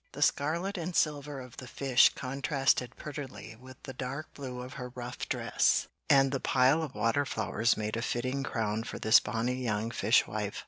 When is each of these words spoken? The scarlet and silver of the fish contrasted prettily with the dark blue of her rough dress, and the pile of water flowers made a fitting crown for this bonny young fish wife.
The 0.13 0.23
scarlet 0.23 0.79
and 0.79 0.95
silver 0.95 1.39
of 1.39 1.57
the 1.57 1.67
fish 1.67 2.09
contrasted 2.15 2.95
prettily 2.95 3.55
with 3.55 3.83
the 3.83 3.93
dark 3.93 4.33
blue 4.33 4.61
of 4.63 4.73
her 4.73 4.89
rough 4.95 5.29
dress, 5.29 5.87
and 6.09 6.31
the 6.31 6.39
pile 6.39 6.81
of 6.81 6.95
water 6.95 7.23
flowers 7.23 7.77
made 7.77 7.95
a 7.95 8.01
fitting 8.01 8.41
crown 8.41 8.81
for 8.83 8.97
this 8.97 9.19
bonny 9.19 9.63
young 9.63 9.91
fish 9.91 10.25
wife. 10.25 10.59